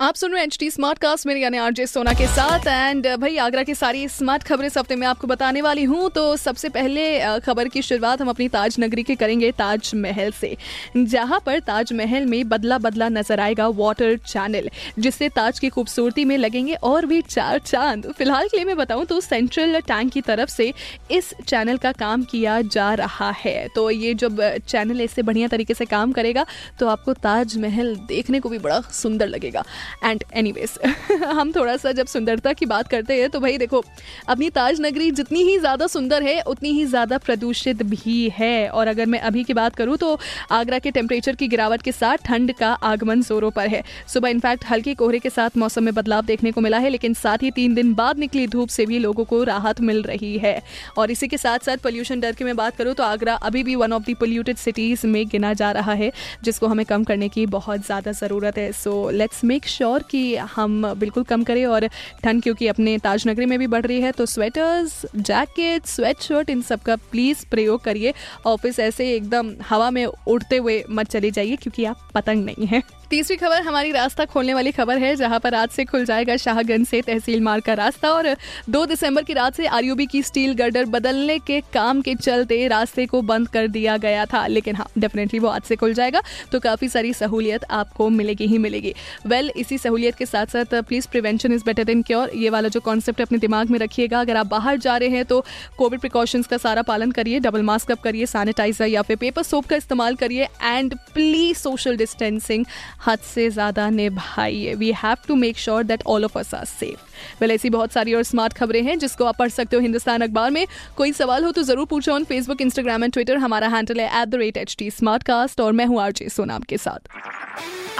आप 0.00 0.14
सुन 0.14 0.30
रहे 0.30 0.40
हैं 0.40 0.46
एच 0.46 0.56
टी 0.60 0.68
स्मार्ट 0.70 0.98
कास्ट 0.98 1.26
मेरे 1.26 1.40
यानी 1.40 1.58
आरजे 1.58 1.86
सोना 1.86 2.12
के 2.12 2.26
साथ। 2.26 2.66
एंड 2.66 3.06
भाई, 3.16 3.36
आगरा 3.36 3.62
की 3.62 3.74
सारी 3.74 4.06
स्मार्ट 4.08 4.42
खबरें 4.42 4.66
इस 4.66 4.76
हफ़्ते 4.78 4.96
में 4.96 5.06
आपको 5.06 5.26
बताने 5.26 5.60
वाली 5.62 5.84
हूँ। 5.84 6.08
तो 6.10 6.24
सबसे 6.36 6.68
पहले 6.68 7.04
खबर 7.40 7.68
की 7.68 7.82
शुरुआत 7.82 8.22
हम 8.22 8.28
अपनी 8.28 8.48
ताज 8.48 8.76
नगरी 8.80 9.02
के 9.02 9.14
करेंगे, 9.14 9.50
ताज 9.52 9.90
महल 9.96 10.30
से। 10.32 10.56
जहाँ 10.96 11.40
पर 11.46 11.60
ताज 11.60 11.92
महल 11.92 12.26
में 12.26 12.48
बदला 12.48 12.78
बदला 12.78 13.08
नज़र 13.08 13.40
आएगा 13.40 13.68
वाटर 13.68 14.16
चैनल 14.16 14.68
जिससे 14.98 15.28
ताज 15.28 15.58
की 15.58 15.68
खूबसूरती 15.68 16.24
में 16.24 16.36
लगेंगे 16.38 16.74
और 16.74 17.06
भी 17.06 17.20
चार 17.22 17.58
चाँद। 17.60 18.10
फ़िलहाल 18.12 18.48
के 18.48 18.56
लिए 18.56 18.64
मैं 18.64 18.76
बताऊँ 18.76 19.04
तो 19.06 19.20
सेंट्रल 19.20 19.80
टैंक 19.80 20.12
की 20.12 20.20
तरफ़ 20.22 20.50
से 20.50 20.72
इस 21.10 21.32
चैनल 21.38 21.76
का 21.76 21.92
काम 21.94 22.24
किया 22.24 22.60
जा 22.62 22.92
रहा 22.94 23.30
है। 23.36 23.56
तो 23.74 23.88
ये 23.90 24.14
जब 24.16 24.42
चैनल 24.58 25.00
इससे 25.00 25.22
बढ़िया 25.22 25.48
तरीके 25.48 25.74
से 25.74 25.84
काम 25.86 26.12
करेगा 26.12 26.46
तो 26.80 26.88
आपको 26.88 27.12
ताजमहल 27.22 27.96
देखने 28.08 28.40
को 28.40 28.48
भी 28.48 28.58
बड़ा 28.58 28.80
सुंदर 28.92 29.28
लगेगा। 29.28 29.64
एंड 30.04 30.24
एनीवेज 30.34 30.78
हम 31.30 31.52
थोड़ा 31.52 31.76
सा 31.76 31.92
जब 31.92 32.06
सुंदरता 32.06 32.52
की 32.52 32.66
बात 32.66 32.88
करते 32.88 33.20
हैं 33.20 33.28
तो 33.30 33.40
भाई 33.40 33.58
देखो, 33.58 33.82
अपनी 34.28 34.48
ताज 34.50 34.80
नगरी 34.80 35.10
जितनी 35.12 35.42
ही 35.42 35.58
ज़्यादा 35.58 35.86
सुंदर 35.86 36.22
है, 36.22 36.40
उतनी 36.42 36.70
ही 36.70 36.84
ज़्यादा 36.86 37.18
प्रदूषित 37.18 37.82
भी 37.84 38.28
है। 38.34 38.68
और 38.70 38.88
अगर 38.88 39.06
मैं 39.06 39.20
अभी 39.20 39.44
की 39.44 39.54
बात 39.54 39.74
करूँ 39.76 39.96
तो 39.96 40.18
आगरा 40.52 40.78
के 40.78 40.90
टेम्परेचर 40.90 41.34
की 41.34 41.48
गिरावट 41.48 41.82
के 41.82 41.92
साथ 41.92 42.24
ठंड 42.24 42.52
का 42.54 42.72
आगमन 42.84 43.22
जोरों 43.22 43.50
पर 43.50 43.68
है। 43.68 43.82
सुबह 44.08 44.28
इनफैक्ट 44.28 44.64
हल्के 44.64 44.94
कोहरे 44.94 45.18
के 45.18 45.30
साथ 45.30 45.56
मौसम 45.56 45.84
में 45.84 45.94
बदलाव 45.94 46.24
देखने 46.24 46.52
को 46.52 46.60
मिला 46.60 46.78
है, 46.78 46.88
लेकिन 46.88 47.14
साथ 47.14 47.42
ही 47.42 47.50
तीन 47.50 47.74
दिन 47.74 47.92
बाद 47.94 48.18
निकली 48.18 48.46
धूप 48.46 48.68
से 48.68 48.86
भी 48.86 48.98
लोगों 48.98 49.24
को 49.24 49.42
राहत 49.44 49.80
मिल 49.82 50.02
रही 50.02 50.36
है। 50.38 50.60
और 50.98 51.10
इसी 51.10 51.28
के 51.28 51.38
साथ 51.38 51.58
साथ 51.60 51.76
पोल्यूशन 51.78 52.20
डर 52.20 52.32
की 52.32 52.44
मैं 52.44 52.56
बात 52.56 52.76
करूँ 52.76 52.94
तो 52.94 53.02
आगरा 53.02 53.34
अभी 53.44 53.62
भी 53.62 53.74
one 53.76 53.92
of 53.92 54.02
the 54.02 54.14
polluted 54.14 54.56
cities 54.56 55.06
में 55.06 55.26
गिना 55.28 55.52
जा 55.54 55.70
रहा 55.72 55.92
है, 55.94 56.10
जिसको 56.44 56.66
हमें 56.66 56.84
कम 56.86 57.04
करने 57.04 57.28
की 57.28 57.46
बहुत 57.48 57.84
ज़्यादा 57.86 58.12
ज़रूरत 58.14 58.58
है। 58.58 58.70
सो 58.74 59.10
लेट्स 59.10 59.44
मेक 59.44 59.66
श्योर 59.74 60.02
कि 60.02 60.36
हम 60.36 60.92
बिल्कुल 60.94 61.24
कम 61.24 61.44
करें 61.44 61.64
और 61.66 61.86
ठंड 62.22 62.42
क्योंकि 62.42 62.68
अपने 62.68 62.96
ताजनगरी 62.98 63.46
में 63.46 63.58
भी 63.58 63.66
बढ़ 63.66 63.86
रही 63.86 64.00
है 64.00 64.12
तो 64.12 64.26
स्वेटर्स 64.26 65.00
जैकेट 65.16 65.86
स्वेट 65.86 66.20
शर्ट 66.20 66.50
इन 66.50 66.62
सब 66.62 66.82
का 66.82 66.96
प्लीज़ 67.10 67.46
प्रयोग 67.50 67.82
करिए। 67.84 68.14
ऑफ़िस 68.46 68.78
ऐसे 68.80 69.12
एकदम 69.14 69.54
हवा 69.68 69.90
में 69.90 70.04
उड़ते 70.06 70.56
हुए 70.56 70.82
मत 70.90 71.10
चले 71.10 71.30
जाइए 71.30 71.56
क्योंकि 71.56 71.84
आप 71.84 72.08
पतंग 72.14 72.44
नहीं 72.44 72.66
हैं। 72.66 72.82
तीसरी 73.14 73.36
खबर 73.36 73.62
हमारी 73.62 73.90
रास्ता 73.92 74.24
खोलने 74.24 74.54
वाली 74.54 74.70
खबर 74.72 74.98
है 74.98 75.14
जहाँ 75.16 75.38
पर 75.40 75.54
आज 75.54 75.68
से 75.68 75.84
खुल 75.84 76.04
जाएगा 76.04 76.36
शाहगंज 76.36 76.86
से 76.86 77.00
तहसील 77.00 77.40
मार्ग 77.40 77.62
का 77.62 77.74
रास्ता 77.74 78.10
और 78.10 78.28
2 78.70 78.86
दिसंबर 78.88 79.22
की 79.22 79.32
रात 79.32 79.54
से 79.54 79.66
आरयूबी 79.66 80.06
की 80.06 80.22
स्टील 80.22 80.54
गर्डर 80.54 80.84
बदलने 80.84 81.38
के 81.38 81.60
काम 81.74 82.00
के 82.02 82.14
चलते 82.14 82.66
रास्ते 82.68 83.04
को 83.06 83.20
बंद 83.22 83.48
कर 83.48 83.66
दिया 83.66 83.96
गया 83.96 84.24
था। 84.26 84.46
लेकिन 84.46 84.76
हाँ 84.76 84.86
डेफिनेटली 84.98 85.38
वो 85.38 85.48
आज 85.48 85.62
से 85.62 85.76
खुल 85.76 85.94
जाएगा 85.94 86.22
तो 86.52 86.60
काफ़ी 86.60 86.88
सारी 86.88 87.12
सहूलियत 87.12 87.64
आपको 87.70 88.08
मिलेगी 88.08 88.46
ही 88.46 88.58
मिलेगी। 88.58 88.94
वेल 89.26 89.46
well, 89.46 89.60
इसी 89.60 89.78
सहूलियत 89.78 90.14
के 90.14 90.26
साथ 90.26 90.46
साथ 90.46 90.74
please 90.82 91.08
prevention 91.08 91.52
is 91.52 91.64
better 91.66 91.84
than 91.84 92.02
cure 92.02 92.30
ये 92.36 92.50
वाला 92.50 92.68
जो 92.68 92.80
कॉन्सेप्ट 92.80 93.20
अपने 93.20 93.38
दिमाग 93.38 93.70
में 93.70 93.78
रखिएगा 93.78 94.20
अगर 94.20 94.36
आप 94.36 94.46
बाहर 94.46 94.78
जा 94.78 94.96
रहे 94.96 95.08
हैं 95.08 95.24
तो 95.24 95.44
कोविड 95.78 96.00
प्रिकॉशंस 96.00 96.46
का 96.46 96.56
सारा 96.56 96.82
पालन 96.82 97.10
करिए 97.12 97.40
डबल 97.46 97.62
मास्क 97.62 97.92
अप 97.92 98.02
करिए 98.02 98.26
सैनिटाइजर 98.26 98.86
या 98.86 99.02
फिर 99.02 99.16
पेपर 99.16 99.42
सोप 99.44 99.66
का 99.66 99.76
इस्तेमाल 99.76 100.14
करिए 100.16 100.48
एंड 100.62 100.94
प्लीज़ 101.14 101.56
सोशल 101.58 101.96
डिस्टेंसिंग 101.96 102.64
हद 103.06 103.18
से 103.24 103.48
ज़्यादा 103.50 103.88
निभाइए। 103.90 104.74
We 104.74 104.92
have 104.94 105.16
to 105.28 105.34
make 105.36 105.58
sure 105.58 105.82
that 105.84 106.02
all 106.06 106.24
of 106.24 106.38
us 106.38 106.54
are 106.54 106.64
safe 106.66 107.00
well 107.40 107.50
ऐसी 107.50 107.70
बहुत 107.70 107.92
सारी 107.92 108.14
और 108.14 108.22
स्मार्ट 108.22 108.52
खबरें 108.52 108.82
हैं 108.82 108.98
जिसको 108.98 109.24
आप 109.24 109.36
पढ़ 109.38 109.48
सकते 109.50 109.76
हो 109.76 109.82
हिंदुस्तान 109.82 110.20
अखबार 110.20 110.50
में। 110.50 110.66
कोई 110.96 111.12
सवाल 111.12 111.44
हो 111.44 111.52
तो 111.52 111.62
ज़रूर 111.62 111.86
पूछो 111.86 112.12
on 112.12 112.24
Facebook 112.24 112.60
Instagram 112.60 113.04
and 113.04 113.12
Twitter 113.12 113.36
हमारा 113.36 113.68
हैंडल 113.68 114.00
है 114.00 114.22
at 114.22 114.28
the 114.28 114.34
rate 114.34 114.56
H 114.56 114.74
T 114.78 114.90
Smartcast 115.22 115.60
और 115.60 115.72
मैं 115.72 115.86
हूँ 115.86 116.00
आरजे 116.02 116.28
सोनाम 116.28 116.62
के 116.68 116.78
साथ। 116.78 117.08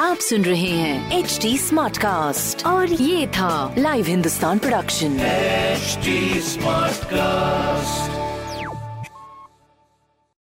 आप 0.00 0.18
सुन 0.18 0.44
रहे 0.44 0.70
हैं 0.70 1.18
एच 1.18 1.38
टी 1.42 1.56
स्मार्ट 1.58 1.98
कास्ट 1.98 2.66
और 2.66 2.92
ये 2.92 3.26
था 3.36 3.74
live 3.78 4.06
Hindustan 4.06 4.58
production 4.58 5.18
HD 5.74 6.14
Smartcast. 6.46 8.33